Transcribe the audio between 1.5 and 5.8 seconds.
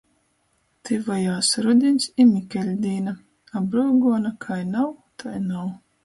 rudiņs i Mikeļdīna, a bryuguona, kai nav, tai nav.